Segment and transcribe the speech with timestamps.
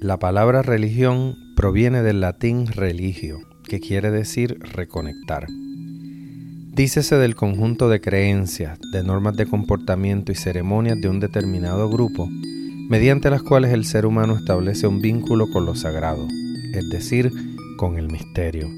[0.00, 5.48] La palabra religión proviene del latín religio, que quiere decir reconectar.
[5.48, 12.28] Dícese del conjunto de creencias, de normas de comportamiento y ceremonias de un determinado grupo,
[12.88, 16.28] mediante las cuales el ser humano establece un vínculo con lo sagrado,
[16.74, 17.32] es decir,
[17.76, 18.68] con el misterio.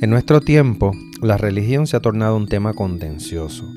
[0.00, 3.70] En nuestro tiempo, la religión se ha tornado un tema contencioso,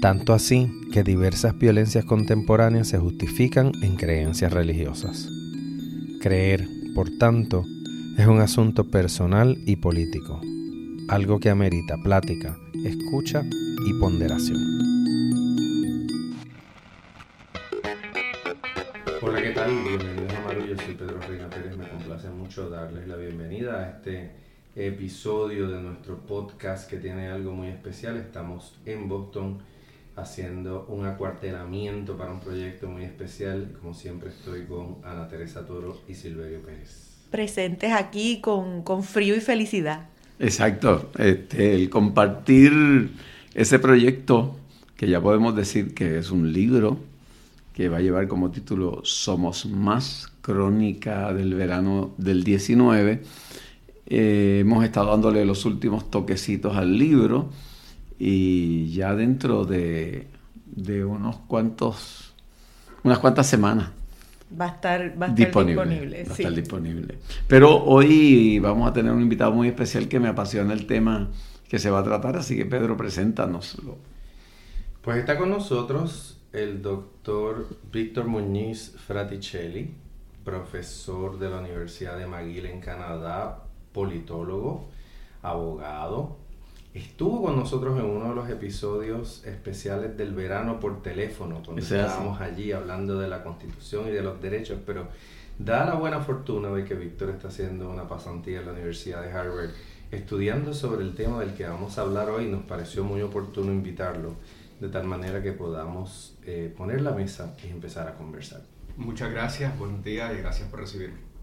[0.00, 5.28] tanto así que diversas violencias contemporáneas se justifican en creencias religiosas.
[6.24, 7.66] Creer, por tanto,
[8.16, 10.40] es un asunto personal y político,
[11.10, 13.42] algo que amerita plática, escucha
[13.86, 14.58] y ponderación.
[19.20, 19.70] Hola, ¿qué tal?
[19.86, 23.90] Bienvenidos a Maru, yo soy Pedro Reina Pérez, me complace mucho darles la bienvenida a
[23.90, 24.30] este
[24.76, 28.16] episodio de nuestro podcast que tiene algo muy especial.
[28.16, 29.58] Estamos en Boston
[30.16, 33.72] haciendo un acuartelamiento para un proyecto muy especial.
[33.80, 37.10] Como siempre estoy con Ana Teresa Toro y Silverio Pérez.
[37.30, 40.06] Presentes aquí con, con frío y felicidad.
[40.38, 43.10] Exacto, este, el compartir
[43.54, 44.56] ese proyecto,
[44.96, 46.98] que ya podemos decir que es un libro,
[47.72, 53.22] que va a llevar como título Somos Más, Crónica del Verano del 19.
[54.06, 57.50] Eh, hemos estado dándole los últimos toquecitos al libro
[58.18, 60.28] y ya dentro de,
[60.66, 62.34] de unos cuantos,
[63.02, 63.90] unas cuantas semanas
[64.60, 65.82] Va a estar, va a disponible.
[65.82, 67.18] disponible va a estar disponible.
[67.48, 71.30] Pero hoy vamos a tener un invitado muy especial que me apasiona el tema
[71.68, 73.96] que se va a tratar, así que Pedro, preséntanoslo.
[75.02, 79.92] Pues está con nosotros el doctor Víctor Muñiz Fraticelli,
[80.44, 84.88] profesor de la Universidad de McGill en Canadá, politólogo,
[85.42, 86.36] abogado,
[86.94, 92.40] estuvo con nosotros en uno de los episodios especiales del verano por teléfono, cuando estábamos
[92.40, 95.08] allí hablando de la constitución y de los derechos, pero
[95.58, 99.32] da la buena fortuna de que Víctor está haciendo una pasantía en la Universidad de
[99.32, 99.70] Harvard
[100.12, 102.46] estudiando sobre el tema del que vamos a hablar hoy.
[102.46, 104.34] Nos pareció muy oportuno invitarlo,
[104.80, 108.62] de tal manera que podamos eh, poner la mesa y empezar a conversar.
[108.96, 111.33] Muchas gracias, buenos días y gracias por recibirme.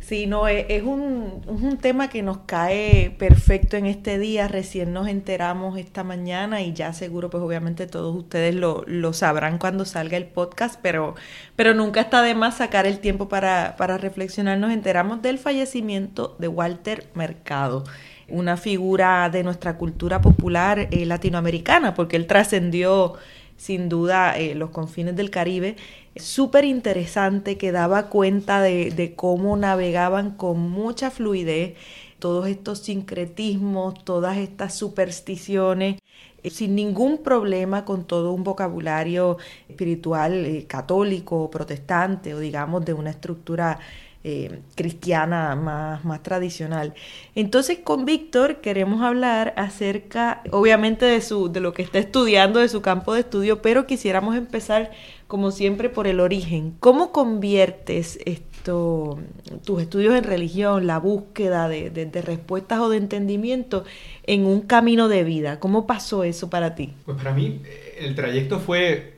[0.00, 4.48] Sí, no, e, es, un, un, tema que nos cae perfecto en este día.
[4.48, 9.58] Recién nos enteramos esta mañana y ya seguro, pues obviamente todos ustedes lo, lo sabrán
[9.58, 11.14] cuando salga el podcast, pero,
[11.54, 14.58] pero nunca está de más sacar el tiempo para, para reflexionar.
[14.58, 17.84] Nos enteramos del fallecimiento de Walter Mercado
[18.30, 23.14] una figura de nuestra cultura popular eh, latinoamericana, porque él trascendió
[23.60, 25.76] sin duda eh, los confines del Caribe.
[26.16, 31.76] Súper interesante que daba cuenta de, cómo navegaban con mucha fluidez
[32.18, 35.98] todos estos sincretismos, todas estas supersticiones,
[36.42, 39.36] eh, sin ningún problema con todo un vocabulario
[39.68, 43.78] espiritual eh, católico o protestante o digamos de una estructura
[44.22, 46.92] eh, cristiana más, más tradicional.
[47.34, 52.68] Entonces con Víctor queremos hablar acerca, obviamente, de, su, de lo que está estudiando, de
[52.68, 54.90] su campo de estudio, pero quisiéramos empezar,
[55.26, 56.74] como siempre, por el origen.
[56.80, 59.18] ¿Cómo conviertes esto,
[59.64, 63.84] tus estudios en religión, la búsqueda de, de, respuestas o de entendimiento
[64.26, 65.60] en un camino de vida?
[65.60, 66.92] ¿Cómo pasó eso para ti?
[67.06, 67.62] Pues para mí
[67.98, 69.14] el trayecto fue,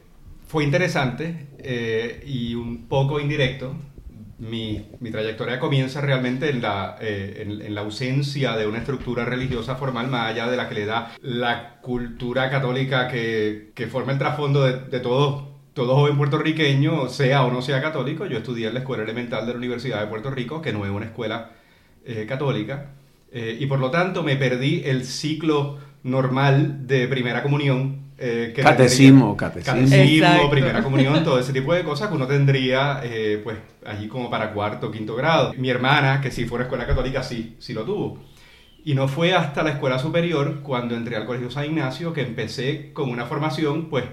[0.46, 3.74] fue interesante eh, y un poco indirecto
[4.42, 10.08] mi, trayectoria comienza realmente en la, eh, en, la, ausencia de una estructura religiosa formal
[10.08, 14.80] más allá de la que le da la cultura católica que, forma el trasfondo de,
[14.80, 18.26] de todo, todo joven puertorriqueño, sea o no sea católico.
[18.26, 20.90] Yo estudié en la Escuela Elemental de la Universidad de Puerto Rico, que no es
[20.90, 21.52] una escuela
[22.04, 22.94] eh, católica,
[23.30, 29.36] eh, y por lo tanto me perdí el ciclo normal de primera comunión eh, catecismo,
[29.36, 30.48] catecismo.
[30.48, 34.52] primera comunión, todo ese tipo de cosas que uno tendría eh, pues allí como para
[34.52, 35.52] cuarto, quinto grado.
[35.56, 38.22] Mi hermana, que sí fue una escuela católica, sí, sí lo tuvo.
[38.84, 42.92] Y no fue hasta la escuela superior, cuando entré al Colegio San Ignacio, que empecé
[42.92, 44.04] con una formación pues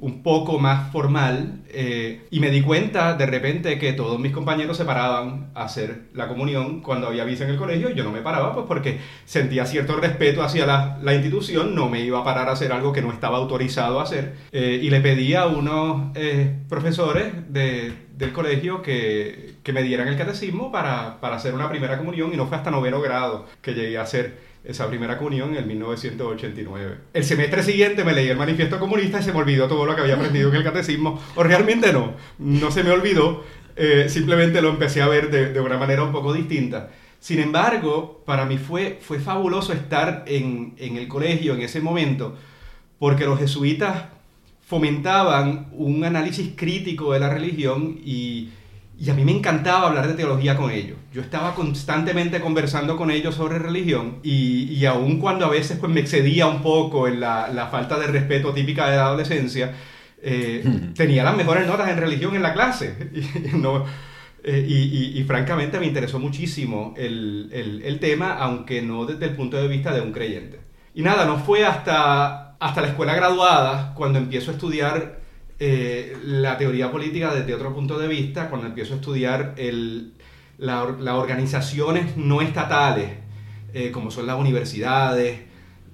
[0.00, 4.76] un poco más formal eh, y me di cuenta de repente que todos mis compañeros
[4.76, 8.10] se paraban a hacer la comunión cuando había visa en el colegio y yo no
[8.10, 12.24] me paraba pues porque sentía cierto respeto hacia la, la institución, no me iba a
[12.24, 15.46] parar a hacer algo que no estaba autorizado a hacer eh, y le pedí a
[15.46, 21.52] unos eh, profesores de, del colegio que, que, me dieran el catecismo para, para hacer
[21.52, 25.16] una primera comunión y no fue hasta noveno grado que llegué a hacer esa primera
[25.16, 26.98] comunión en 1989.
[27.12, 30.02] El semestre siguiente me leí el manifiesto comunista y se me olvidó todo lo que
[30.02, 33.44] había aprendido en el catecismo, o realmente no, no se me olvidó,
[33.76, 36.90] eh, simplemente lo empecé a ver de, de, una manera un poco distinta.
[37.18, 42.36] Sin embargo, para mí fue, fue fabuloso estar en, en el colegio en ese momento,
[42.98, 44.04] porque los jesuitas
[44.66, 48.50] fomentaban un análisis crítico de la religión y
[49.00, 50.98] y a mí me encantaba hablar de teología con ellos.
[51.10, 55.90] Yo estaba constantemente conversando con ellos sobre religión y, y aun cuando a veces pues,
[55.90, 59.72] me excedía un poco en la, la falta de respeto típica de la adolescencia,
[60.22, 60.62] eh,
[60.94, 63.10] tenía las mejores notas en religión en la clase.
[63.14, 63.86] y, no,
[64.44, 69.34] eh, y, y, francamente me interesó muchísimo el, el, el, tema, aunque no desde el
[69.34, 70.60] punto de vista de un creyente.
[70.94, 75.19] Y nada, no fue hasta, hasta la escuela graduada cuando empiezo a estudiar
[75.62, 79.54] eh, la teoría política desde otro punto de vista cuando empiezo a estudiar
[80.56, 83.10] las organizaciones no estatales,
[83.74, 85.40] eh, como son las universidades,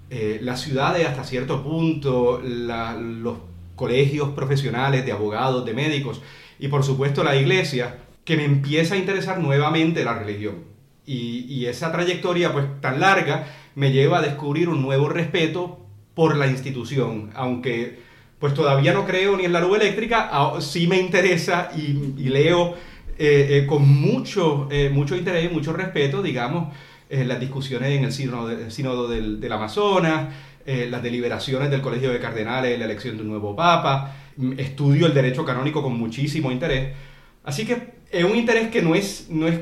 [0.09, 3.39] eh, las ciudades hasta cierto punto, los
[3.75, 6.23] colegios profesionales de abogados, de médicos
[6.61, 10.63] y por supuesto la iglesia, que me empieza a interesar nuevamente la religión.
[11.05, 15.81] Y, y esa trayectoria pues tan larga me lleva a descubrir un nuevo respeto
[16.15, 18.06] por la institución, aunque
[18.39, 20.31] pues todavía no creo ni en la luz eléctrica,
[20.61, 22.75] sí me interesa y, leo
[23.19, 26.75] eh, eh, con mucho, eh, mucho interés y mucho respeto, digamos,
[27.09, 30.35] las discusiones en el sínodo, sínodo del, del, Amazonas,
[30.67, 34.13] las deliberaciones del Colegio de Cardenales, la elección de un nuevo Papa,
[34.59, 36.97] estudio el derecho canónico con muchísimo interés.
[37.45, 39.61] Así que es un interés que no es, no es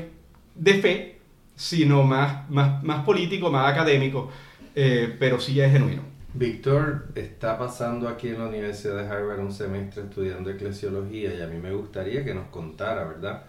[0.55, 1.19] de fe,
[1.55, 4.31] sino más, más, más político, más académico,
[4.73, 6.14] pero sí es genuino.
[6.37, 11.47] Víctor está pasando aquí en la Universidad de Harvard un semestre estudiando eclesiología y a
[11.47, 13.43] mí me gustaría que nos contara, ¿verdad?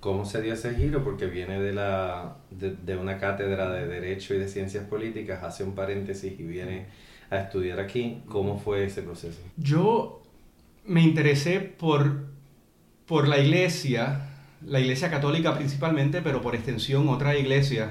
[0.00, 1.04] ¿Cómo se dio ese giro?
[1.04, 5.74] Porque viene de, la, de, una cátedra de Derecho y de Ciencias Políticas, hace un
[5.74, 6.86] paréntesis y viene
[7.28, 8.22] a estudiar aquí.
[8.26, 9.42] ¿Cómo fue ese proceso?
[9.58, 10.22] Yo
[10.86, 12.24] me interesé por,
[13.04, 14.30] por la iglesia,
[14.64, 17.90] la iglesia católica principalmente, pero por extensión otras iglesias,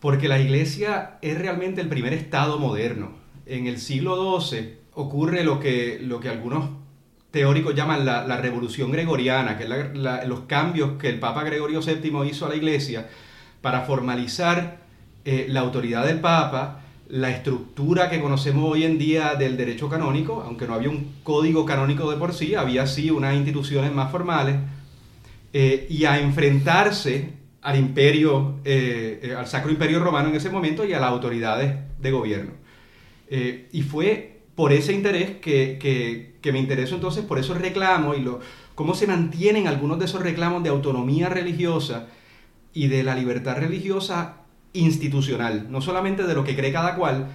[0.00, 3.19] porque la iglesia es realmente el primer estado moderno
[3.50, 6.00] en el siglo XII ocurre lo que,
[6.30, 6.70] algunos
[7.30, 12.46] teóricos llaman la, revolución gregoriana, que es los cambios que el Papa Gregorio VII hizo
[12.46, 13.08] a la Iglesia
[13.60, 14.78] para formalizar
[15.24, 20.42] eh, la autoridad del Papa, la estructura que conocemos hoy en día del derecho canónico,
[20.46, 24.56] aunque no había un código canónico de por sí, había sí unas instituciones más formales,
[25.52, 27.32] eh, y a enfrentarse
[27.62, 32.10] al imperio, eh, al Sacro Imperio Romano en ese momento y a las autoridades de
[32.12, 32.60] gobierno.
[33.32, 35.78] Eh, y fue por ese interés que,
[36.42, 38.40] que, me interesó entonces por esos reclamos y lo,
[38.74, 42.08] cómo se mantienen algunos de esos reclamos de autonomía religiosa
[42.74, 44.38] y de la libertad religiosa
[44.72, 47.28] institucional, no solamente de lo que cree cada cual,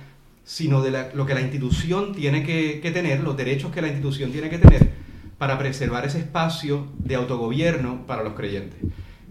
[0.44, 4.50] sino de lo que la institución tiene que, tener, los derechos que la institución tiene
[4.50, 4.92] que tener
[5.38, 8.80] para preservar ese espacio de autogobierno para los creyentes.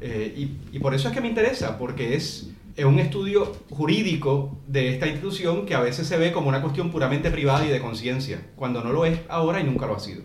[0.01, 4.95] Eh, y por eso es que me interesa, porque es es un estudio jurídico de
[4.95, 8.41] esta institución que a veces se ve como una cuestión puramente privada y de conciencia,
[8.57, 10.23] cuando no lo es ahora y nunca lo ha sido.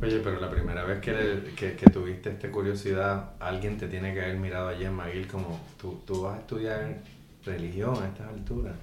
[0.00, 4.22] Oye, pero la primera vez que, que, que, tuviste esta curiosidad, alguien te tiene que
[4.22, 6.98] haber mirado allí en McGill como, ¿tú, tú vas a estudiar
[7.44, 8.74] religión a estas alturas?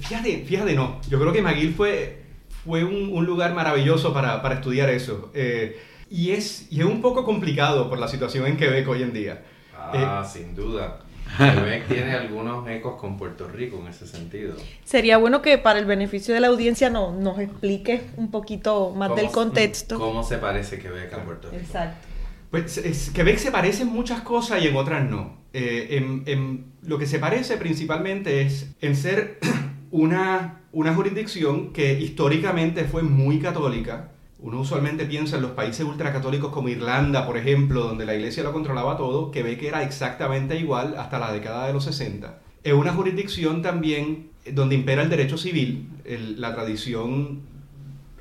[0.00, 1.00] Fíjate, fíjate, no.
[1.08, 2.22] Yo creo que McGill fue,
[2.64, 5.32] fue un, un lugar maravilloso para, para estudiar eso.
[5.34, 9.12] Eh, y, es, y es un poco complicado por la situación en Quebec hoy en
[9.12, 9.42] día.
[9.76, 11.00] Ah, eh, sin duda.
[11.36, 14.56] Quebec tiene algunos ecos con Puerto Rico en ese sentido.
[14.84, 19.14] Sería bueno que para el beneficio de la audiencia no, nos explique un poquito más
[19.14, 19.98] del contexto.
[19.98, 21.62] ¿Cómo se parece Quebec a Puerto Rico?
[21.62, 22.06] Exacto.
[22.50, 25.38] Pues es, Quebec se parece en muchas cosas y en otras no.
[25.52, 29.38] Eh, en, en, lo que se parece principalmente es en ser
[29.90, 36.50] una, una jurisdicción que históricamente fue muy católica, uno usualmente piensa en los países ultracatólicos
[36.50, 40.58] como Irlanda, por ejemplo, donde la iglesia lo controlaba todo, que ve que era exactamente
[40.58, 42.40] igual hasta la década de los 60.
[42.62, 45.88] Es una jurisdicción también donde impera el derecho civil,
[46.36, 47.40] la tradición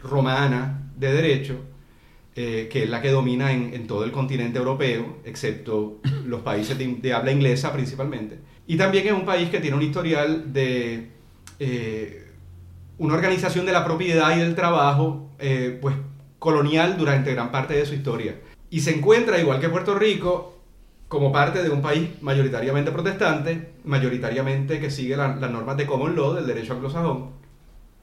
[0.04, 1.56] romana de derecho,
[2.36, 6.88] eh, que es la que domina en, todo el continente europeo, excepto los países de,
[6.88, 8.40] de, habla inglesa principalmente.
[8.68, 11.10] Y también es un país que tiene un historial de
[11.60, 12.28] eh,
[12.98, 15.96] una organización de la propiedad y del trabajo, eh, pues
[16.40, 18.40] colonial durante gran parte de su historia.
[18.70, 20.58] Y se encuentra, igual que Puerto Rico,
[21.08, 26.16] como parte de un país mayoritariamente protestante, mayoritariamente que sigue la, las normas de common
[26.16, 27.32] law, del derecho anglosajón,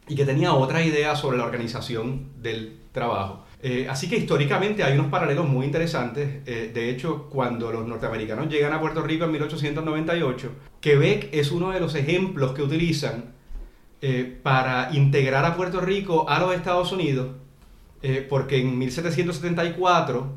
[0.09, 3.47] y que tenía otra idea sobre la organización del trabajo.
[3.63, 6.43] Eh, así que históricamente hay unos paralelos muy interesantes.
[6.47, 10.51] Eh, de hecho, cuando los norteamericanos llegan a Puerto Rico en 1898,
[10.81, 13.35] Quebec es uno de los ejemplos que utilizan
[14.03, 17.29] eh, para integrar a Puerto Rico a los Estados Unidos
[18.09, 20.33] eh, porque en 1774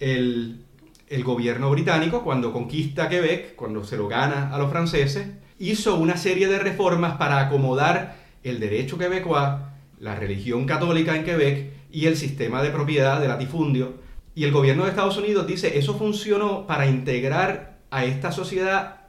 [0.00, 0.64] el,
[1.08, 5.28] el, gobierno británico, cuando conquista Quebec, cuando se lo gana a los franceses,
[5.60, 9.60] hizo una serie de reformas para acomodar el derecho quebecois,
[10.00, 13.94] la religión católica en Quebec y el sistema de propiedad de latifundio.
[14.34, 19.02] Y el gobierno de Estados Unidos dice, eso funcionó para integrar a esta sociedad,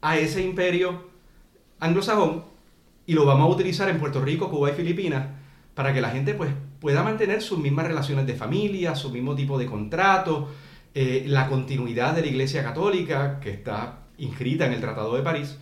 [0.00, 1.04] a ese imperio
[1.78, 2.42] anglosajón,
[3.06, 5.28] y lo vamos a utilizar en Puerto Rico, Cuba y Filipinas,
[5.74, 6.50] para que la gente pues,
[6.80, 10.48] pueda mantener sus mismas relaciones de familia, su mismo tipo de contrato,
[10.94, 15.58] eh, la continuidad de la Iglesia Católica, que está inscrita en el Tratado de París.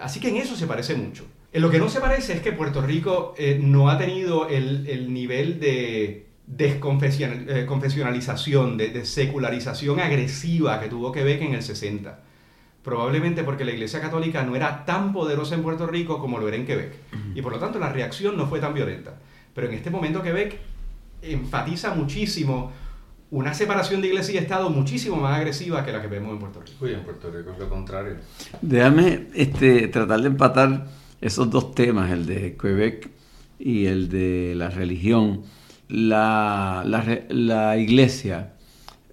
[0.00, 1.26] Así que en eso se parece mucho.
[1.52, 5.12] En lo que no se parece es que Puerto Rico eh, no ha tenido el,
[5.12, 12.18] nivel de desconfesionalización, eh, de, secularización agresiva que tuvo Quebec en el 60.
[12.82, 16.56] Probablemente porque la Iglesia Católica no era tan poderosa en Puerto Rico como lo era
[16.56, 16.96] en Quebec.
[17.34, 19.14] Y por lo tanto la reacción no fue tan violenta.
[19.54, 20.58] Pero en este momento Quebec
[21.22, 22.72] enfatiza muchísimo
[23.30, 26.60] una separación de iglesia y Estado muchísimo más agresiva que la que vemos en Puerto
[26.60, 26.86] Rico.
[26.86, 28.16] Y en Puerto Rico es lo contrario.
[28.62, 30.86] Déjame este, tratar de empatar
[31.20, 33.10] esos dos temas, el de Quebec
[33.58, 35.42] y el de la religión.
[35.88, 36.84] La,
[37.28, 38.52] la, iglesia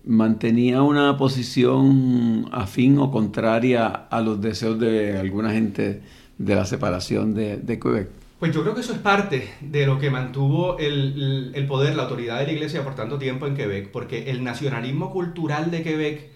[0.05, 6.01] mantenía una posición afín o contraria a los deseos de alguna gente
[6.37, 8.20] de la separación de, de Quebec.
[8.41, 12.01] Pues yo creo que eso es parte de lo que mantuvo el, el, poder, la
[12.01, 16.31] autoridad de la Iglesia por tanto tiempo en Quebec, porque el nacionalismo cultural de Quebec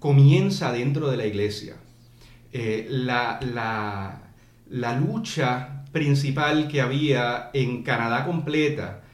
[0.00, 1.76] comienza dentro de la Iglesia.
[2.52, 4.22] Eh, la, la,
[4.70, 9.04] la, lucha principal que había en Canadá completa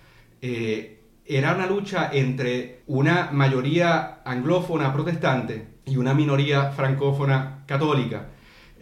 [0.41, 8.32] eh, era una lucha entre una mayoría anglófona protestante y una minoría francófona católica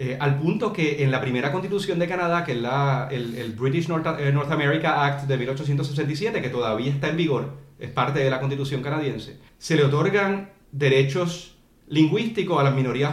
[0.02, 3.85] eh, al punto que en la primera constitución de Canadá, que es la, el, British
[3.85, 8.40] eh, North, America Act de 1867, que todavía está en vigor, es parte de la
[8.40, 13.12] constitución canadiense, se le otorgan derechos lingüísticos a las minorías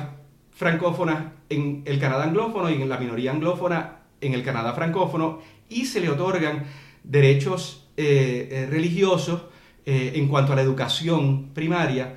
[0.51, 5.87] francófonas en el Canadá anglófono y en la minoría anglófona en el Canadá francófono, y
[5.87, 6.67] se le otorgan
[7.03, 9.41] derechos eh, religiosos
[9.85, 12.13] en cuanto a la educación primaria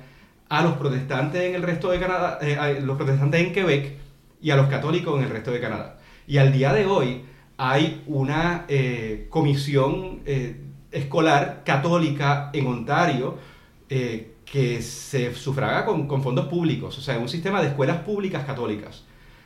[0.47, 4.00] a los protestantes en el resto de Canadá, a los protestantes en Quebec,
[4.41, 5.97] y a los católicos en el resto de Canadá.
[6.27, 7.23] Y al día de hoy
[7.57, 13.37] hay una eh, comisión eh, escolar católica en Ontario
[13.89, 18.43] eh, que se sufraga con, con, fondos públicos, o sea, un sistema de escuelas públicas
[18.45, 19.05] católicas.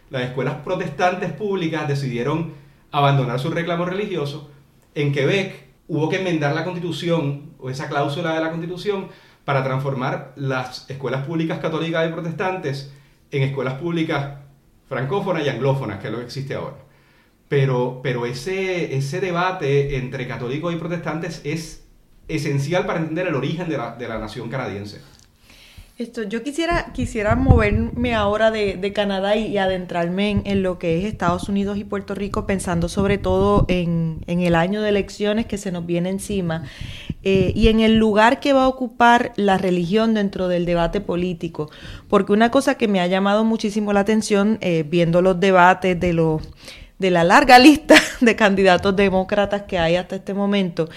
[0.10, 2.54] Las escuelas protestantes públicas decidieron
[2.92, 4.50] abandonar su reclamo religioso.
[4.94, 9.10] En Quebec hubo que enmendar la constitución o esa cláusula de la constitución
[9.44, 12.94] para transformar las escuelas públicas católicas y protestantes
[13.32, 14.45] en escuelas públicas
[14.88, 16.78] francófona y anglófona, que es lo que existe ahora.
[17.48, 21.86] Pero, pero ese, ese debate entre católicos y protestantes es
[22.28, 25.02] esencial para entender el origen de la, de la nación canadiense.
[25.98, 31.06] Esto, yo quisiera, quisiera moverme ahora de, de Canadá y, adentrarme en, lo que es
[31.06, 35.58] Estados Unidos y Puerto Rico, pensando sobre todo en, en el año de elecciones que
[35.58, 36.64] se nos viene encima
[37.24, 41.72] eh, y en el lugar que va a ocupar la religión dentro del debate político.
[42.10, 46.12] Porque una cosa que me ha llamado muchísimo la atención, eh, viendo los debates de,
[46.12, 46.42] los,
[47.00, 50.90] de la larga lista de candidatos demócratas que hay hasta este momento,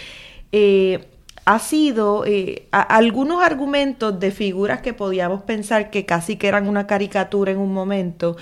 [0.51, 1.08] eh,
[1.49, 6.87] ha sido eh, algunos argumentos de figuras que podíamos pensar que casi que eran una
[6.87, 8.37] caricatura en un momento,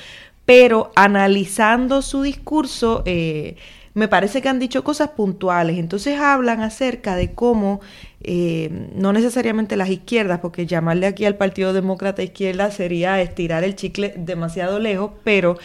[0.44, 3.54] pero analizando su discurso, eh,
[3.94, 5.78] me parece que han dicho cosas puntuales.
[5.78, 7.80] Entonces hablan acerca de cómo,
[8.22, 13.76] eh, no necesariamente las izquierdas, porque llamarle aquí al Partido Demócrata izquierda sería estirar el
[13.76, 15.58] chicle demasiado lejos, pero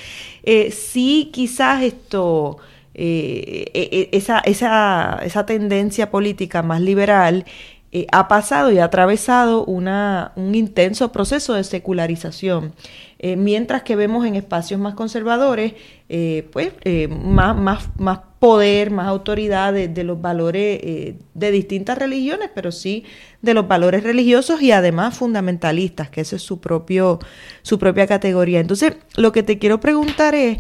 [0.70, 2.60] sí quizás esto
[2.94, 7.46] eh, e, e, esa, esa, esa, tendencia política más liberal
[7.94, 12.74] eh, ha pasado y ha atravesado una, un intenso proceso de secularización.
[13.20, 15.74] Eh, mientras que vemos en espacios más conservadores,
[16.52, 16.74] pues,
[17.10, 20.82] más, más, más poder, más autoridad de, los valores
[21.34, 23.06] de distintas religiones, pero sí
[23.42, 27.20] de los valores religiosos y además fundamentalistas, que esa es su, propio,
[27.62, 28.60] su propia categoría.
[28.60, 30.60] Entonces, lo que te quiero preguntar es,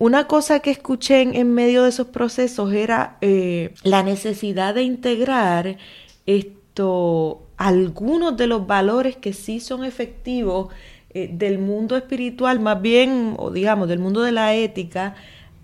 [0.00, 5.76] una cosa que escuché en, medio de esos procesos era eh, la necesidad de integrar
[6.24, 10.68] esto, algunos de los valores que sí son efectivos
[11.10, 15.16] eh, del mundo espiritual, más bien, o digamos, del mundo de la ética,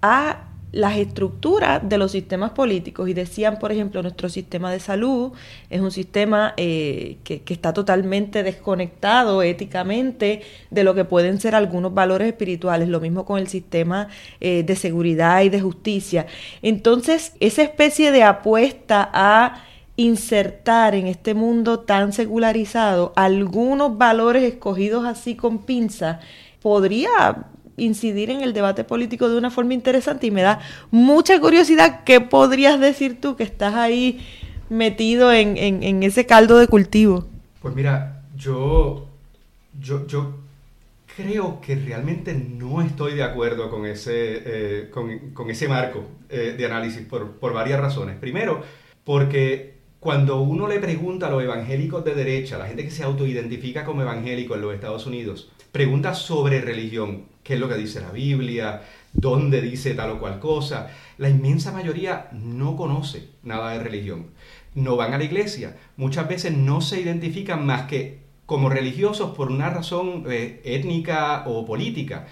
[0.03, 5.31] a las estructuras de los sistemas políticos y decían, por ejemplo, nuestro sistema de salud
[5.71, 11.95] es un sistema eh, que, está totalmente desconectado éticamente de lo que pueden ser algunos
[11.95, 14.09] valores espirituales, lo mismo con el sistema
[14.41, 16.27] eh, de seguridad y de justicia.
[16.61, 19.65] Entonces, esa especie de apuesta a
[19.95, 26.19] insertar en este mundo tan secularizado algunos valores escogidos así con pinza
[26.61, 32.05] podría incidir en el debate político de una forma interesante y me da mucha curiosidad
[32.05, 34.25] qué podrías decir tú que estás ahí
[34.69, 37.27] metido en, ese caldo de cultivo.
[37.61, 39.09] Pues mira, yo,
[39.81, 40.35] yo, yo
[41.17, 46.67] creo que realmente no estoy de acuerdo con ese, eh, con, ese marco eh, de
[46.67, 48.17] análisis por, por varias razones.
[48.17, 48.63] Primero,
[49.05, 53.85] porque cuando uno le pregunta a los evangélicos de derecha, la gente que se autoidentifica
[53.85, 58.13] como evangélico en los Estados Unidos, pregunta sobre religión, qué es lo que dice la
[58.13, 60.89] Biblia, dónde dice tal o cual cosa,
[61.19, 64.27] la inmensa mayoría no conoce nada de religión.
[64.77, 65.77] No van a la iglesia.
[65.97, 71.67] Muchas veces no se identifican más que como religiosos por una razón eh, étnica o
[71.67, 72.29] política.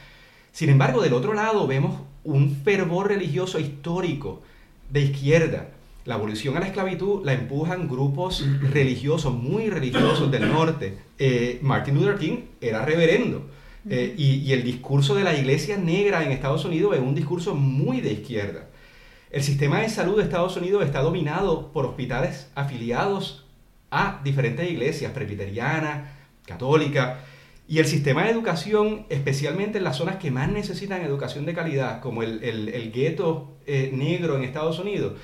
[0.53, 4.41] Sin embargo, del otro lado vemos un fervor religioso histórico
[4.89, 5.71] de izquierda.
[6.05, 10.99] La abolición a la esclavitud la empujan grupos religiosos, muy religiosos del norte.
[11.19, 13.49] Eh, Martin Luther King era reverendo.
[13.89, 17.55] Eh, y, y, el discurso de la iglesia negra en Estados Unidos es un discurso
[17.55, 18.69] muy de izquierda.
[19.31, 23.47] El sistema de salud de Estados Unidos está dominado por hospitales afiliados
[23.91, 26.11] a diferentes iglesias, presbiterianas,
[26.47, 27.19] católicas,
[27.69, 32.01] y el sistema de educación, especialmente en las zonas que más necesitan educación de calidad,
[32.01, 35.15] como el, el, gueto eh, negro en Estados Unidos,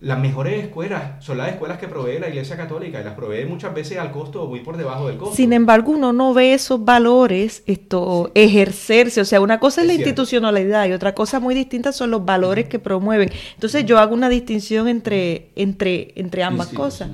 [0.00, 3.74] las mejores escuelas son las escuelas que provee la Iglesia Católica y las provee muchas
[3.74, 5.34] veces al costo muy por debajo del costo.
[5.34, 9.94] Sin embargo, uno no ve esos valores esto ejercerse, o sea, una cosa es, la
[9.94, 13.30] institucionalidad y otra cosa muy distinta son los valores que promueven.
[13.54, 17.10] Entonces, yo hago una distinción entre entre entre ambas cosas.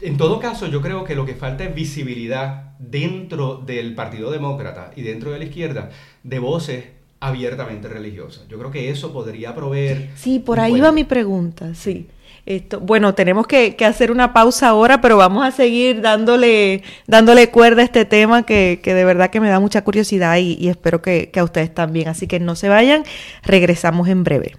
[0.00, 4.90] En todo caso, yo creo que lo que falta es visibilidad dentro del Partido Demócrata
[4.96, 5.90] y dentro de la izquierda
[6.24, 6.84] de voces
[7.24, 8.46] abiertamente religiosas.
[8.48, 10.10] Yo creo que eso podría proveer...
[10.14, 12.06] Sí, por ahí va mi pregunta, sí.
[12.44, 17.80] Esto, bueno, tenemos que, hacer una pausa ahora, pero vamos a seguir dándole, dándole cuerda
[17.80, 21.30] a este tema que, de verdad que me da mucha curiosidad y, y espero que,
[21.30, 22.08] que a ustedes también.
[22.08, 23.04] Así que no se vayan,
[23.42, 24.56] regresamos en breve.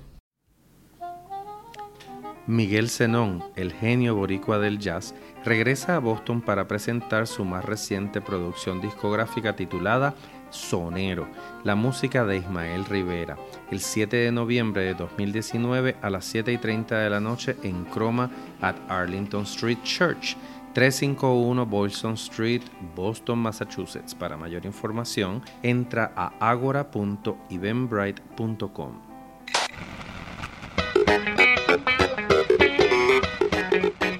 [2.48, 8.22] Miguel Zenón, el genio boricua del jazz, regresa a Boston para presentar su más reciente
[8.22, 10.16] producción discográfica titulada
[10.56, 11.28] Sonero,
[11.64, 13.38] la música de Ismael Rivera,
[13.70, 17.84] el 7 de noviembre de 2019 a las 7 y 30 de la noche en
[17.86, 20.38] Croma at Arlington Street Church,
[20.74, 22.62] 351 Boylston Street,
[22.96, 24.16] Boston, Massachusetts.
[24.16, 29.02] Para mayor información, entra a agora.eventbrite.com.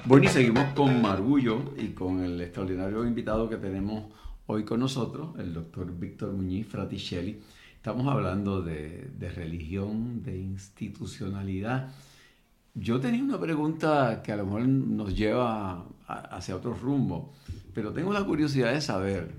[0.04, 4.04] Bueno, y seguimos con Margullo y con el extraordinario invitado que tenemos
[4.48, 7.40] hoy con nosotros, el doctor Víctor Muñiz Fraticelli.
[7.74, 11.90] Estamos hablando de, religión, de institucionalidad.
[12.74, 17.32] Yo tenía una pregunta que a lo mejor nos lleva hacia otro rumbo,
[17.74, 19.32] pero tengo la curiosidad de saber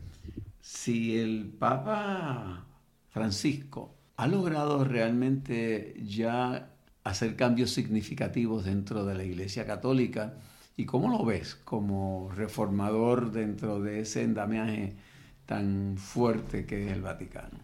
[0.61, 2.65] si el Papa
[3.09, 6.71] Francisco ha logrado realmente ya
[7.03, 10.33] hacer cambios significativos dentro de la Iglesia Católica
[10.79, 14.93] ¿Y cómo lo ves como reformador dentro de ese endamiaje
[15.47, 17.57] tan fuerte que es el Vaticano?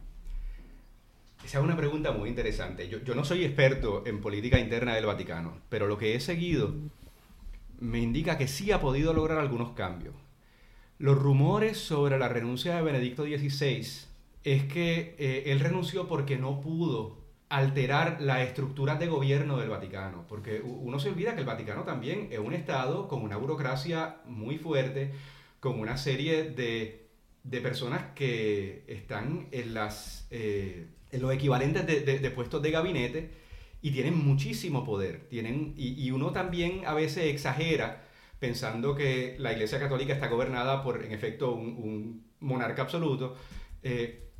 [1.45, 2.89] Esa es una pregunta muy interesante.
[2.89, 6.73] Yo, no soy experto en política interna del Vaticano, pero lo que he seguido
[7.79, 10.15] me indica que sí ha podido lograr algunos cambios.
[10.97, 14.07] Los rumores sobre la renuncia de Benedicto XVI
[14.43, 17.22] es que eh, él renunció porque no pudo
[17.53, 22.29] alterar la estructura de gobierno del Vaticano, porque uno se olvida que el Vaticano también
[22.31, 25.11] es un Estado con una burocracia muy fuerte,
[25.59, 27.11] con una serie de,
[27.61, 33.29] personas que están en, las, eh, en los equivalentes de, puestos de gabinete
[33.83, 35.27] y tienen muchísimo poder.
[35.29, 38.03] Tienen, y, uno también a veces exagera
[38.39, 43.35] pensando que la Iglesia Católica está gobernada por, en efecto, un, monarca absoluto,
[43.83, 44.31] eh,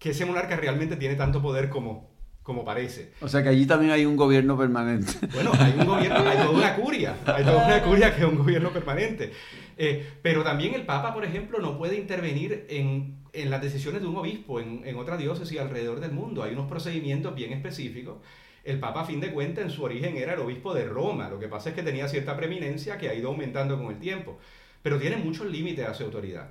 [0.00, 2.15] que ese monarca realmente tiene tanto poder como
[2.46, 3.10] como parece.
[3.20, 5.12] O sea que allí también hay un gobierno permanente.
[5.34, 8.38] Bueno, hay un gobierno, hay toda una curia, hay toda una curia que es un
[8.38, 9.32] gobierno permanente.
[9.76, 14.06] Eh, pero también el Papa, por ejemplo, no puede intervenir en, en las decisiones de
[14.06, 16.44] un obispo en, en, otra diócesis alrededor del mundo.
[16.44, 18.18] Hay unos procedimientos bien específicos.
[18.62, 21.28] El Papa, a fin de cuentas, en su origen era el obispo de Roma.
[21.28, 24.38] Lo que pasa es que tenía cierta preeminencia que ha ido aumentando con el tiempo.
[24.84, 26.50] Pero tiene muchos límites a su autoridad.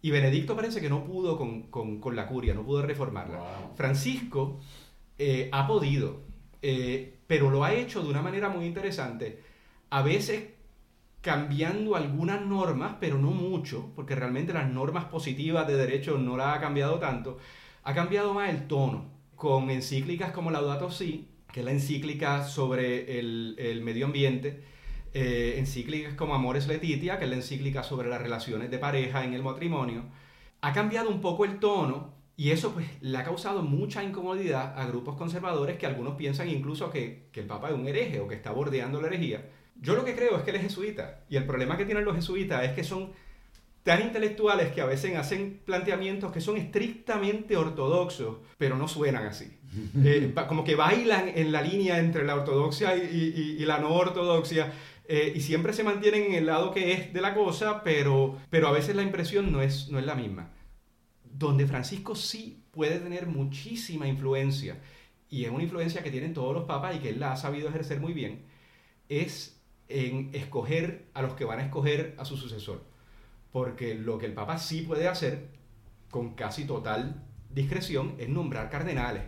[0.00, 3.40] Y Benedicto parece que no pudo con, con, con la curia, no pudo reformarla.
[3.76, 4.58] Francisco
[5.18, 6.20] eh, ha podido,
[6.62, 9.42] eh, pero lo ha hecho de una manera muy interesante,
[9.90, 10.44] a veces
[11.20, 16.56] cambiando algunas normas, pero no mucho, porque realmente las normas positivas de derecho no las
[16.56, 17.38] ha cambiado tanto,
[17.82, 23.18] ha cambiado más el tono, con encíclicas como Laudato Si, que es la encíclica sobre
[23.18, 24.62] el, medio ambiente,
[25.14, 29.34] eh, encíclicas como Amores Letitia, que es la encíclica sobre las relaciones de pareja en
[29.34, 30.04] el matrimonio,
[30.60, 34.86] ha cambiado un poco el tono y eso pues le ha causado mucha incomodidad a
[34.86, 38.52] grupos conservadores que algunos piensan incluso que, el Papa es un hereje o que está
[38.52, 39.44] bordeando la herejía.
[39.74, 41.24] Yo lo que creo es que él es jesuita.
[41.28, 43.10] Y el problema que tienen los jesuitas es que son
[43.82, 49.58] tan intelectuales que a veces hacen planteamientos que son estrictamente ortodoxos, pero no suenan así.
[50.04, 54.72] Eh, como que bailan en la línea entre la ortodoxia y, la no ortodoxia.
[55.08, 58.68] Eh, y siempre se mantienen en el lado que es de la cosa, pero, pero
[58.68, 60.52] a veces la impresión no es, no es la misma.
[61.32, 64.78] Donde Francisco sí puede tener muchísima influencia,
[65.30, 67.68] y es una influencia que tienen todos los papas y que él la ha sabido
[67.68, 68.42] ejercer muy bien,
[69.08, 72.84] es en escoger a los que van a escoger a su sucesor.
[73.52, 75.48] Porque lo que el Papa sí puede hacer,
[76.10, 79.24] con casi total discreción, es nombrar cardenales.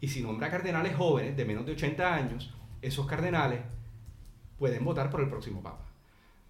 [0.00, 3.60] Y si nombra cardenales jóvenes de menos de 80 años, esos cardenales
[4.58, 5.91] pueden votar por el próximo Papa.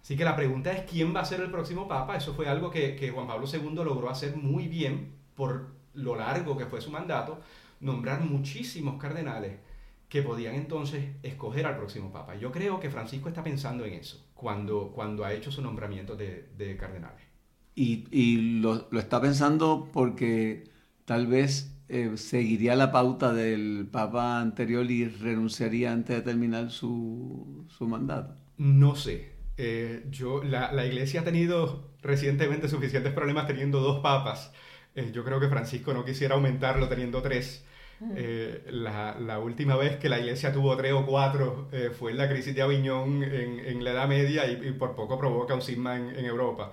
[0.03, 2.15] Así que la pregunta es quién va a ser el próximo Papa.
[2.17, 6.57] Eso fue algo que, que Juan Pablo II logró hacer muy bien por lo largo
[6.57, 7.39] que fue su mandato,
[7.79, 9.59] nombrar muchísimos cardenales
[10.13, 12.35] que podían entonces escoger al próximo papa.
[12.35, 16.77] Yo creo que Francisco está pensando en eso cuando, cuando ha hecho su nombramiento de,
[16.79, 17.23] cardenales.
[17.73, 20.69] Y, lo, está pensando porque
[21.05, 27.65] tal vez eh, seguiría la pauta del papa anterior y renunciaría antes de terminar su,
[27.79, 28.35] mandato.
[28.57, 29.32] No sé.
[29.57, 34.51] Eh, yo, la, iglesia ha tenido recientemente suficientes problemas teniendo dos papas.
[34.95, 37.63] Eh, yo creo que Francisco no quisiera aumentarlo teniendo tres.
[38.15, 42.27] Eh, la, última vez que la iglesia tuvo tres o cuatro eh, fue en la
[42.27, 46.71] crisis de Aviñón en, la Edad Media y, por poco provoca un cisma en, Europa.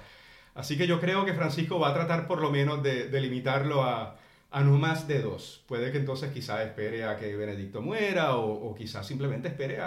[0.54, 4.16] Así que yo creo que Francisco va a tratar por lo menos de, limitarlo a,
[4.52, 5.62] no más de dos.
[5.68, 9.78] Puede que entonces quizás espere a que Benedicto muera o, quizás simplemente espere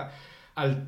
[0.55, 0.87] al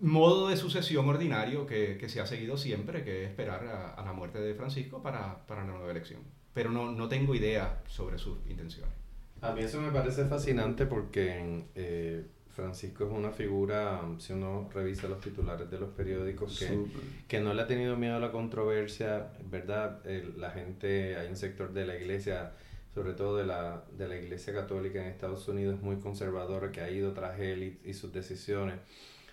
[0.00, 4.38] modo de sucesión ordinario que, se ha seguido siempre, que es esperar a, la muerte
[4.38, 6.20] de Francisco para, para la nueva elección.
[6.52, 8.94] Pero no, no tengo idea sobre sus intenciones.
[9.40, 15.08] A mí eso me parece fascinante porque eh, Francisco es una figura, si uno revisa
[15.08, 16.86] los titulares de los periódicos, que,
[17.26, 20.00] que no le ha tenido miedo a la controversia, ¿verdad?
[20.36, 22.52] la gente, hay un sector de la iglesia,
[22.94, 26.90] sobre todo de la, de la iglesia católica en Estados Unidos, muy conservadora, que ha
[26.90, 28.76] ido tras él y sus decisiones.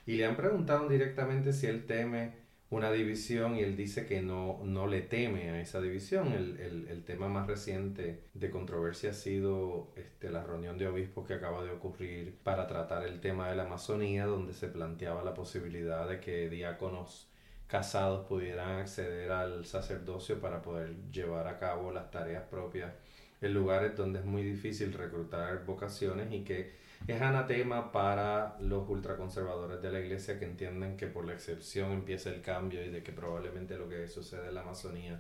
[0.06, 4.62] Y le han preguntado directamente si él teme una división y él dice que no,
[4.64, 6.32] no le teme a esa división.
[6.32, 11.28] El, el, el, tema más reciente de controversia ha sido este, la reunión de obispos
[11.28, 15.34] que acaba de ocurrir para tratar el tema de la Amazonía, donde se planteaba la
[15.34, 17.30] posibilidad de que diáconos
[17.68, 22.94] casados pudieran acceder al sacerdocio para poder llevar a cabo las tareas propias
[23.42, 26.72] en lugares donde es muy difícil reclutar vocaciones y que
[27.08, 32.30] es anatema para los ultraconservadores de la iglesia que entienden que por la excepción empieza
[32.30, 35.20] el cambio y de que probablemente lo que sucede en la Amazonía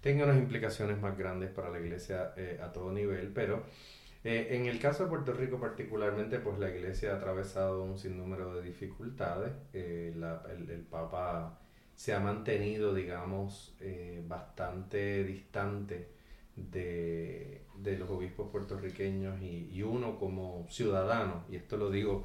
[0.00, 3.62] tenga unas implicaciones más grandes para la iglesia eh, a todo nivel, pero
[4.24, 8.54] eh, en el caso de Puerto Rico particularmente, pues la iglesia ha atravesado un sinnúmero
[8.54, 11.60] de dificultades, eh, el, el, Papa
[11.94, 13.76] se ha mantenido, digamos,
[14.26, 16.08] bastante distante
[16.56, 17.62] de,
[17.98, 22.24] los obispos puertorriqueños y, uno como ciudadano, y esto lo digo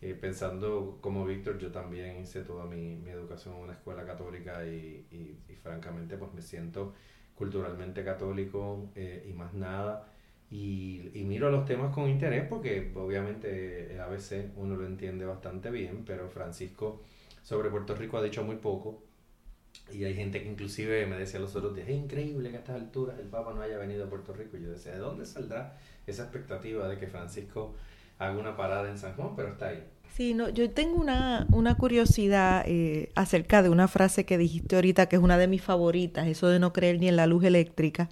[0.00, 5.04] eh, pensando como Víctor, yo también hice toda mi, educación en una escuela católica y,
[5.62, 6.94] francamente pues me siento
[7.34, 10.08] culturalmente católico eh, y más nada.
[10.50, 15.70] Y, y, miro los temas con interés porque obviamente el ABC uno lo entiende bastante
[15.70, 17.02] bien, pero Francisco
[17.42, 19.07] sobre Puerto Rico ha dicho muy poco
[19.92, 22.76] y hay gente que inclusive me decía los otros días, es increíble que a estas
[22.76, 24.56] alturas el Papa no haya venido a Puerto Rico.
[24.56, 27.74] Y yo decía, ¿de dónde saldrá esa expectativa de que Francisco
[28.18, 29.34] haga una parada en San Juan?
[29.36, 29.82] Pero está ahí.
[30.14, 35.06] Sí, no, yo tengo una, una curiosidad eh, acerca de una frase que dijiste ahorita,
[35.06, 38.08] que es una de mis favoritas, eso de no creer ni en la luz eléctrica.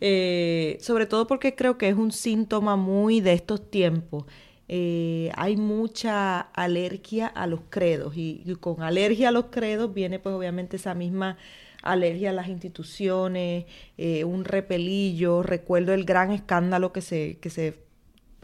[0.00, 4.24] Eh, sobre todo porque creo que es un síntoma muy de estos tiempos.
[4.68, 10.34] Eh, hay mucha alergia a los credos y, con alergia a los credos viene pues
[10.34, 11.36] obviamente esa misma
[11.82, 15.42] alergia a las instituciones, eh, un repelillo.
[15.42, 17.78] Recuerdo el gran escándalo que se, que se,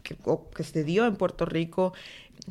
[0.01, 1.93] que, se dio en Puerto Rico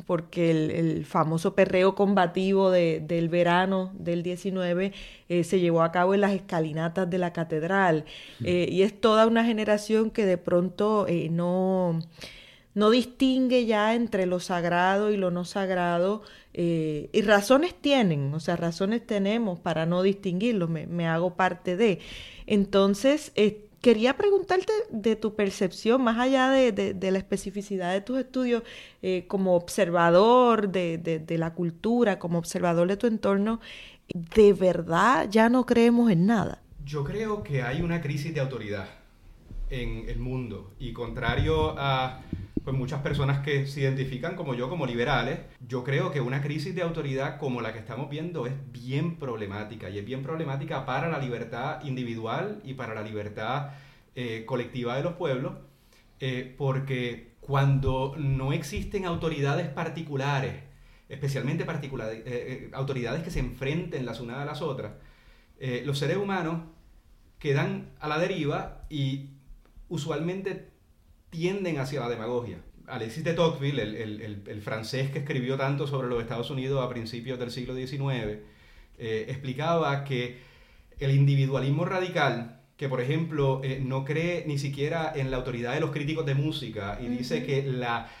[0.05, 4.91] porque el, famoso perreo combativo del verano del 19
[5.29, 8.05] eh, se llevó a cabo en las escalinatas de la catedral.
[8.39, 8.45] Mm.
[8.45, 11.99] y es toda una generación que de pronto no
[12.75, 18.39] no distingue ya entre lo sagrado y lo no sagrado, eh, y razones tienen, o
[18.39, 21.99] sea, razones tenemos para no distinguirlo, me, hago parte de.
[22.45, 28.63] Entonces, eh, quería preguntarte de tu percepción, más allá de, la especificidad de tus estudios,
[29.01, 33.59] eh, como observador de, la cultura, como observador de tu entorno,
[34.07, 36.61] ¿de verdad ya no creemos en nada?
[36.85, 38.87] Yo creo que hay una crisis de autoridad
[39.69, 42.21] en el mundo y contrario a
[42.63, 46.73] pues muchas personas que se identifican como yo, como liberales, yo creo que una crisis
[46.73, 51.09] de autoridad como la que estamos viendo es bien problemática y es bien problemática para
[51.09, 53.71] la libertad individual y para la libertad
[54.15, 55.53] eh, colectiva de los pueblos,
[56.19, 60.55] eh, porque cuando no existen autoridades particulares,
[61.09, 64.93] especialmente eh, autoridades que se enfrenten las unas a las otras,
[65.85, 66.61] los seres humanos
[67.39, 69.29] quedan a la deriva y
[69.87, 70.72] usualmente
[71.33, 72.57] tienden hacia la demagogia.
[72.85, 77.49] Alexis de Tocqueville, el, francés que escribió tanto sobre los Estados Unidos a principios del
[77.49, 78.39] siglo XIX,
[78.99, 80.37] eh, explicaba que
[80.99, 85.79] el individualismo radical, que por ejemplo eh, no cree ni siquiera en la autoridad de
[85.79, 88.11] los críticos de música y dice que la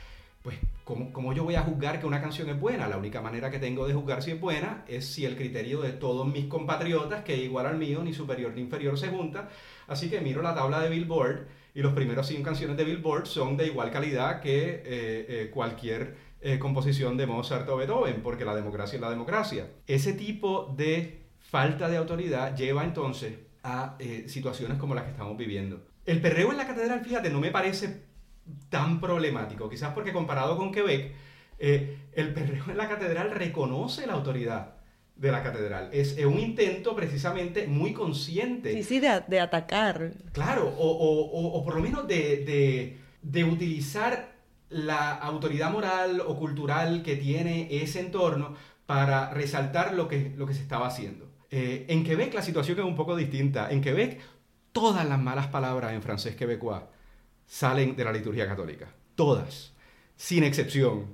[0.41, 2.89] pues ¿cómo, yo voy a juzgar que una canción es buena?
[2.89, 5.93] La única manera que tengo de juzgar si es buena es si el criterio de
[5.93, 9.49] todos mis compatriotas, que es igual al mío, ni superior ni inferior, se junta.
[9.87, 13.57] Así que miro la tabla de Billboard y los primeros 100 canciones de Billboard son
[13.57, 18.55] de igual calidad que eh, eh, cualquier eh, composición de Mozart o Beethoven, porque la
[18.55, 19.69] democracia es la democracia.
[19.87, 23.33] Ese tipo de falta de autoridad lleva entonces
[23.63, 25.85] a situaciones como las que estamos viviendo.
[26.05, 28.03] El perreo en la catedral, fíjate, no me parece
[28.69, 29.69] tan problemático.
[29.69, 31.13] Quizás porque comparado con Quebec,
[31.59, 34.75] eh, el perreo en la catedral reconoce la autoridad
[35.15, 35.89] de la catedral.
[35.91, 38.73] Es, un intento precisamente muy consciente.
[38.73, 40.11] Sí, sí, de, atacar.
[40.31, 42.97] Claro, o, por lo menos de,
[43.45, 44.33] utilizar
[44.69, 50.53] la autoridad moral o cultural que tiene ese entorno para resaltar lo que, lo que
[50.53, 51.31] se estaba haciendo.
[51.51, 53.69] Eh, en Quebec la situación es un poco distinta.
[53.69, 54.19] En Quebec
[54.71, 56.81] todas las malas palabras en francés quebecois
[57.45, 58.87] salen de la liturgia católica.
[59.15, 59.71] Todas,
[60.15, 61.05] sin excepción.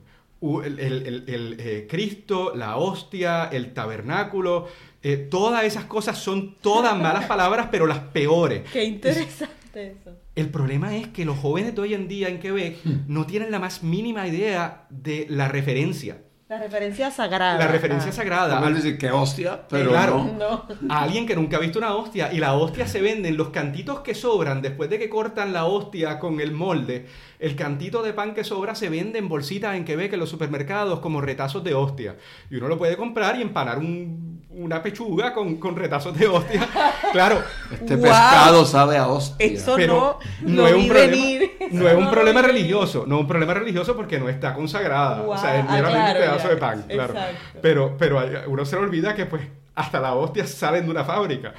[0.41, 1.25] El,
[1.59, 4.67] eh, Cristo, la hostia, el tabernáculo,
[5.03, 8.63] eh, todas esas cosas son todas malas palabras, pero las peores.
[8.71, 10.17] Qué interesante eso.
[10.35, 12.91] El problema es que los jóvenes de hoy en día en Quebec hmm.
[13.07, 16.21] no tienen la más mínima idea de la referencia.
[16.49, 17.59] La referencia sagrada.
[17.59, 18.11] La referencia ah.
[18.11, 18.59] sagrada.
[18.59, 20.65] No decir que hostia, pero claro, no.
[20.91, 22.33] A alguien que nunca ha visto una hostia.
[22.33, 25.65] Y la hostia se vende en los cantitos que sobran después de que cortan la
[25.65, 27.05] hostia con el molde.
[27.37, 31.01] El cantito de pan que sobra se vende en bolsitas en Quebec en los supermercados
[31.01, 32.17] como retazos de hostia.
[32.49, 36.67] Y uno lo puede comprar y empanar un una pechuga con, con retazos de hostia.
[37.11, 37.41] Claro.
[37.71, 39.47] Este pescado sabe a hostia.
[39.47, 43.05] Eso no, no, es un problema, no es un problema religioso.
[43.07, 45.23] No es un problema religioso porque no está consagrada.
[45.23, 46.85] O sea, es ah, meramente un pedazo de pan.
[46.87, 47.15] Claro.
[47.63, 49.41] Pero, pero uno se le olvida que pues
[49.73, 51.53] hasta las hostias salen de una fábrica.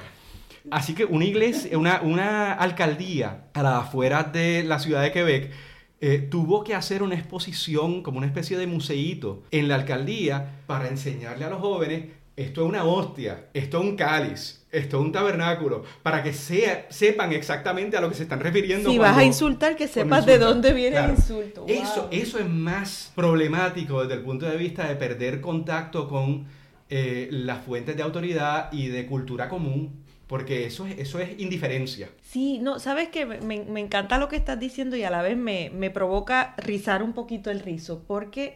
[0.69, 5.51] Así que una iglesia, una, una alcaldía a las afueras de la ciudad de Quebec
[5.99, 10.87] eh, tuvo que hacer una exposición como una especie de museíto en la alcaldía para
[10.87, 15.11] enseñarle a los jóvenes esto es una hostia, esto es un cáliz, esto es un
[15.11, 18.89] tabernáculo, para que sepan exactamente a lo que se están refiriendo.
[18.89, 21.65] Si vas a insultar, que sepas de dónde viene el insulto.
[21.67, 26.45] Eso, eso es más problemático desde el punto de vista de perder contacto con
[26.89, 30.01] eh, las fuentes de autoridad y de cultura común.
[30.27, 32.07] Porque eso es, eso es indiferencia.
[32.21, 35.69] Sí, no, sabes que me, encanta lo que estás diciendo y a la vez me,
[35.73, 38.01] me provoca rizar un poquito el rizo.
[38.07, 38.55] Porque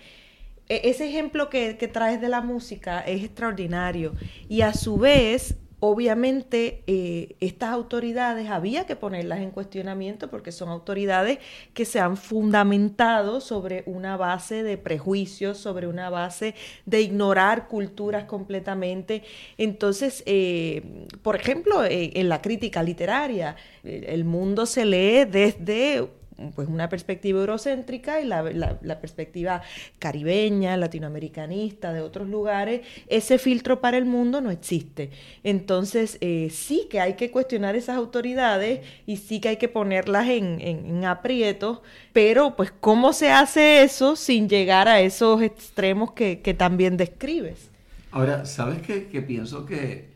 [0.67, 4.13] ese ejemplo que, traes de la música es extraordinario
[4.49, 10.69] y a su vez obviamente eh, estas autoridades había que ponerlas en cuestionamiento porque son
[10.69, 11.37] autoridades
[11.73, 18.23] que se han fundamentado sobre una base de prejuicios, sobre una base de ignorar culturas
[18.23, 19.21] completamente.
[19.57, 26.07] Entonces, eh, por ejemplo, eh, en la crítica literaria, el mundo se lee desde
[26.55, 29.61] pues una perspectiva eurocéntrica y la, la, perspectiva
[29.99, 35.11] caribeña, latinoamericanista, de otros lugares, ese filtro para el mundo no existe.
[35.43, 40.27] Entonces, eh, sí que hay que cuestionar esas autoridades y sí que hay que ponerlas
[40.27, 41.79] en, en, aprietos,
[42.13, 47.69] pero pues ¿cómo se hace eso sin llegar a esos extremos que, que también describes?
[48.11, 49.07] Ahora, ¿sabes qué?
[49.07, 50.09] Que pienso que,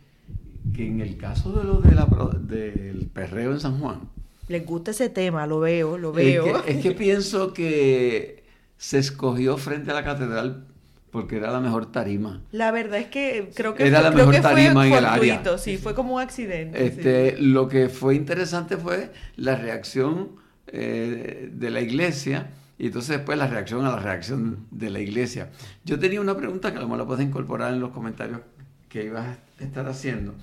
[0.73, 2.07] que en el caso de lo de la,
[2.39, 4.01] del perreo en San Juan,
[4.49, 6.63] les gusta ese tema, lo veo, lo veo.
[6.65, 8.43] Es que, pienso que
[8.77, 10.65] se escogió frente a la catedral
[11.11, 12.41] porque era la mejor tarima.
[12.51, 15.57] La verdad es que creo que era la mejor tarima en el área.
[15.57, 16.85] Sí, fue como un accidente.
[16.85, 20.31] Este, Lo que fue interesante fue la reacción
[20.67, 25.49] eh, de la iglesia y entonces después la reacción a la reacción de la iglesia.
[25.85, 28.41] Yo tenía una pregunta que a lo mejor la puedes incorporar en los comentarios
[28.87, 30.33] que ibas a estar haciendo.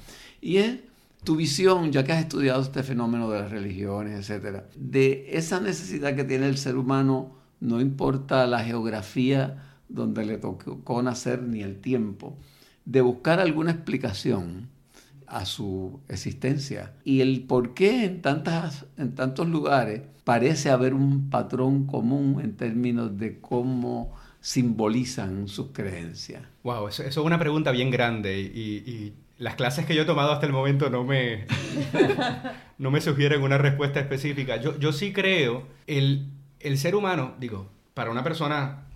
[0.41, 0.77] Y es
[1.25, 6.15] tu visión, ya que has estudiado este fenómeno de las religiones, etcétera, de esa necesidad
[6.15, 11.81] que tiene el ser humano, no importa la geografía donde le tocó nacer ni el
[11.81, 12.39] tiempo,
[12.85, 14.69] de buscar alguna explicación
[15.27, 16.95] a su existencia.
[17.05, 22.57] Y el por qué en, tantas, en tantos lugares parece haber un patrón común en
[22.57, 26.43] términos de cómo simbolizan sus creencias.
[26.63, 30.47] Wow, eso, es una pregunta bien grande y, las clases que yo he tomado hasta
[30.47, 31.47] el momento no me,
[32.79, 34.57] no me sugieren una respuesta específica.
[34.57, 36.29] Yo, yo sí creo el,
[36.61, 38.87] el ser humano, digo, para una persona,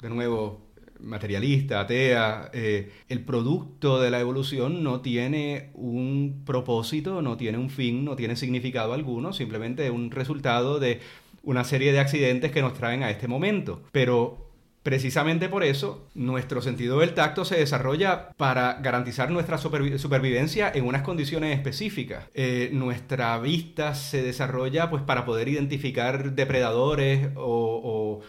[0.00, 0.68] de nuevo,
[1.00, 7.70] materialista, atea, eh, el producto de la evolución no tiene un propósito, no tiene un
[7.70, 11.00] fin, no tiene significado alguno, simplemente es un resultado de
[11.42, 13.82] una serie de accidentes que nos traen a este momento.
[13.92, 14.47] Pero
[14.82, 21.02] Precisamente por eso, nuestro sentido del tacto se desarrolla para garantizar nuestra supervivencia en unas
[21.02, 22.24] condiciones específicas.
[22.34, 28.22] Eh, nuestra vista se desarrolla pues, para poder identificar depredadores o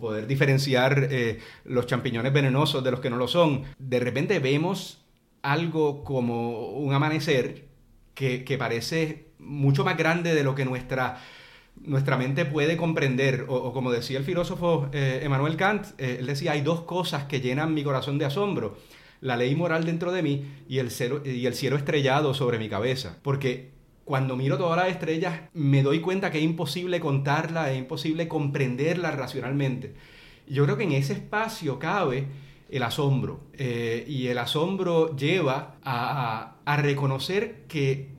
[0.00, 3.64] poder diferenciar eh, los champiñones venenosos de los que no lo son.
[3.78, 5.04] De repente vemos
[5.42, 7.66] algo como un amanecer
[8.14, 11.18] que, parece mucho más grande de lo que nuestra,
[11.76, 13.46] nuestra mente puede comprender.
[13.48, 17.40] O, como decía el filósofo eh, Emmanuel Kant, eh, él decía, hay dos cosas que
[17.40, 18.76] llenan mi corazón de asombro.
[19.20, 20.90] La ley moral dentro de mí y el,
[21.24, 23.18] y el cielo estrellado sobre mi cabeza.
[23.22, 23.72] Porque
[24.04, 29.10] cuando miro todas las estrellas me doy cuenta que es imposible contarla, es imposible comprenderla
[29.10, 29.94] racionalmente.
[30.46, 32.26] Yo creo que en ese espacio cabe
[32.70, 38.13] el asombro eh, y el asombro lleva a, reconocer que,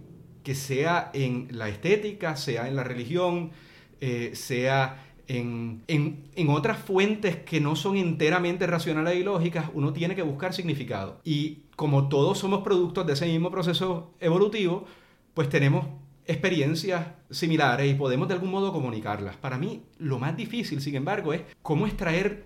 [0.46, 3.52] que, sea en la estética, sea en la religión,
[4.00, 10.16] eh, sea en, en, otras fuentes que no son enteramente racionales y lógicas, uno tiene
[10.16, 11.20] que buscar significado.
[11.24, 14.86] Y como todos somos productos de ese mismo proceso evolutivo,
[15.34, 15.88] pues tenemos
[16.28, 19.36] experiencias similares y podemos de algún modo comunicarlas.
[19.38, 22.46] Para mí, lo más difícil, sin embargo, es cómo extraer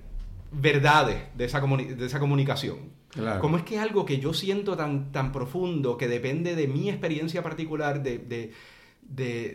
[0.51, 2.98] verdades de esa, de esa comunicación.
[3.41, 7.41] ¿Cómo es que algo que yo siento tan, tan profundo, que depende de mi experiencia
[7.41, 8.51] particular, de, de,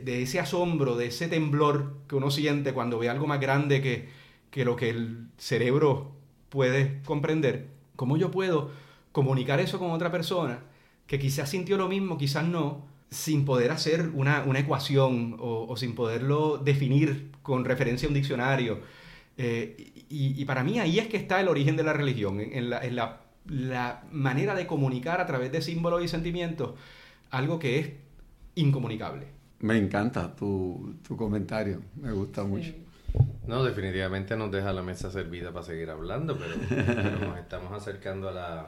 [0.05, 4.09] de, ese asombro, de ese temblor que uno siente cuando ve algo más grande que,
[4.51, 6.13] que lo que el cerebro
[6.49, 8.71] puede comprender, cómo yo puedo
[9.13, 10.61] comunicar eso con otra persona
[11.07, 16.59] que quizás sintió lo mismo, quizás no, sin poder hacer una, ecuación o, sin poderlo
[16.59, 18.81] definir con referencia a un diccionario.
[19.37, 23.21] Eh, y, para mí ahí es que está el origen de la religión, en, la,
[24.11, 26.75] manera de comunicar a través de símbolos y sentimientos
[27.31, 27.93] algo que es
[28.55, 29.27] incomunicable.
[29.61, 32.73] Me encanta tu, comentario, me gusta mucho.
[33.47, 36.57] No, definitivamente nos deja la mesa servida para seguir hablando, pero
[37.19, 38.67] nos estamos acercando a la,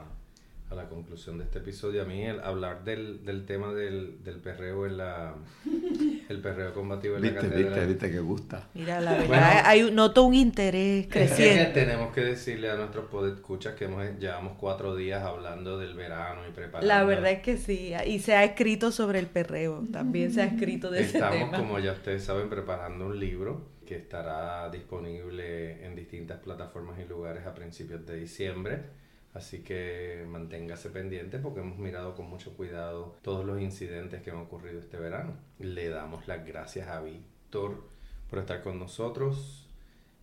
[0.69, 2.01] a la conclusión de este episodio.
[2.01, 5.35] A mí el hablar del, del tema del, del, perreo en la
[6.29, 7.63] el perreo combativo en la catedral.
[7.63, 8.67] Viste, viste que gusta.
[8.73, 11.71] Mira, la verdad, hay, noto un interés creciente.
[11.73, 16.51] tenemos que decirle a nuestros podescuchas que hemos, llevamos cuatro días hablando del verano y
[16.51, 16.87] preparando.
[16.87, 20.45] La verdad es que sí, y se ha escrito sobre el perreo, también se ha
[20.45, 21.57] escrito de Estamos, ese tema.
[21.57, 27.45] como ya ustedes saben, preparando un libro que estará disponible en distintas plataformas y lugares
[27.45, 29.06] a principios de diciembre
[29.37, 34.37] Así que manténgase pendiente porque hemos mirado con mucho cuidado todos los incidentes que han
[34.37, 35.33] ocurrido este verano.
[35.59, 37.87] Le damos las gracias a Víctor
[38.31, 39.69] por estar con nosotros.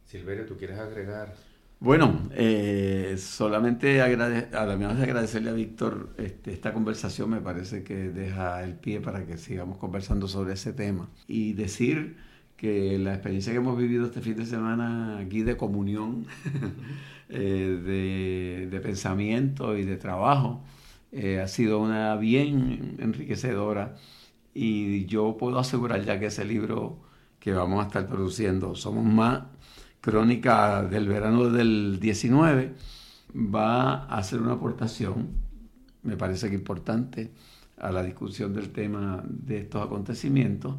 [0.04, 1.32] Silverio, ¿tú quieres agregar?
[1.78, 8.64] Bueno, eh, solamente además de agradecerle a Víctor este, esta conversación, me parece que deja
[8.64, 11.08] el pie para que sigamos conversando sobre ese tema.
[11.28, 12.16] Y decir
[12.56, 16.26] que la experiencia que hemos vivido este fin de semana aquí de comunión,
[17.34, 20.62] eh, de, pensamiento y de trabajo,
[21.12, 23.96] eh, ha sido una bien enriquecedora.
[24.54, 27.00] Y yo puedo asegurar ya que ese libro
[27.40, 29.42] que vamos a estar produciendo, Somos Más,
[30.00, 32.74] Crónica del verano del 19,
[33.34, 35.28] va a hacer una aportación,
[36.02, 37.32] me parece que importante,
[37.78, 40.76] a la discusión del tema de estos acontecimientos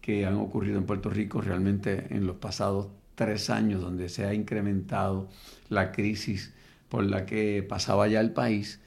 [0.00, 4.34] que han ocurrido en Puerto Rico realmente en los pasados tres años, donde se ha
[4.34, 5.28] incrementado
[5.68, 6.52] la crisis
[6.88, 8.80] por la que pasaba ya el país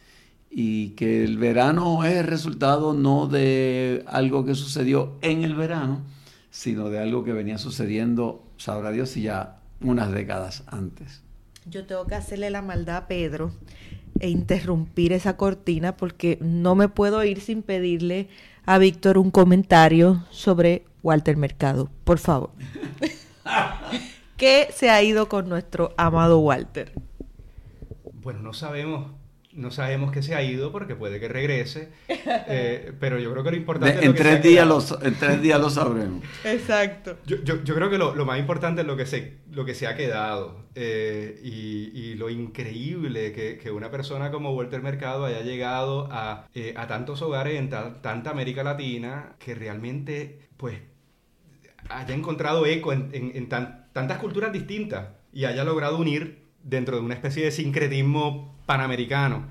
[0.49, 6.01] y que el verano es resultado no de algo que sucedió en el verano,
[6.49, 11.21] sino de algo que venía sucediendo, sabrá Dios, si ya unas décadas antes.
[11.65, 13.51] Yo tengo que hacerle la maldad a Pedro
[14.19, 18.29] e interrumpir esa cortina porque no me puedo ir sin pedirle
[18.65, 22.51] a Víctor un comentario sobre Walter Mercado, por favor.
[24.37, 26.91] ¿Qué se ha ido con nuestro amado Walter?
[28.13, 29.17] Bueno, no sabemos
[29.57, 33.51] no sabemos que se ha ido porque puede que regrese, eh, pero yo creo que
[33.51, 33.97] lo importante...
[33.97, 34.67] es en, tres días
[35.01, 36.23] en tres días lo sabremos.
[36.43, 37.17] Exacto.
[37.25, 39.73] Yo, yo, yo, creo que lo, lo, más importante es lo que se, lo que
[39.73, 45.25] se ha quedado eh, y, y, lo increíble que, que, una persona como Walter Mercado
[45.25, 50.77] haya llegado a, eh, a tantos hogares en ta, tanta América Latina que realmente pues
[51.89, 56.97] haya encontrado eco en, en, en tan, tantas culturas distintas y haya logrado unir dentro
[56.97, 59.47] de una especie de sincretismo panamericano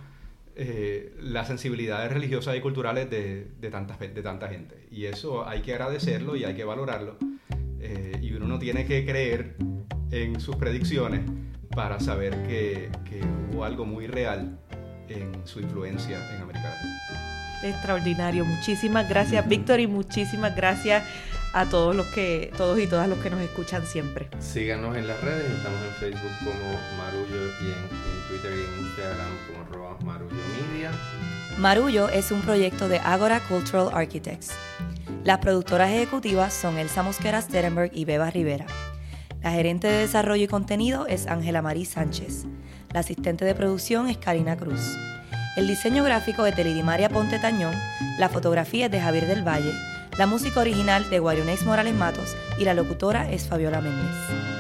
[0.54, 4.86] eh, las sensibilidades religiosas y culturales de, de, tanta, de tanta gente.
[4.92, 7.16] Y eso hay que agradecerlo y hay que valorarlo.
[7.80, 9.56] Eh, y uno no tiene que creer
[10.12, 11.22] en sus predicciones
[11.74, 13.20] para saber que, que
[13.50, 14.60] hubo algo muy real
[15.08, 17.00] en su influencia en América Latina.
[17.64, 18.44] Extraordinario.
[18.44, 21.02] Muchísimas gracias, Víctor, y muchísimas gracias
[21.56, 24.28] a todos los que, todos y todas los que nos escuchan siempre.
[24.40, 28.84] Síganos en las redes, estamos en Facebook como Marullo y en, en Twitter y en
[28.84, 30.36] Instagram como arroba Marullo
[30.70, 30.90] Media.
[31.56, 34.50] Marullo es un proyecto de Agora Cultural Architects.
[35.24, 38.66] Las productoras ejecutivas son Elsa Mosquera Sterenberg y Beba Rivera.
[39.42, 42.44] La gerente de desarrollo y contenido es Ángela Marí Sánchez.
[42.92, 44.94] La asistente de producción es Karina Cruz.
[45.56, 47.74] El diseño gráfico es de Lidimaria Ponte Tañón,
[48.18, 49.72] la fotografía es de Javier del Valle,
[50.18, 54.55] la música original de Guarionex Morales Matos y la locutora es Fabiola Méndez.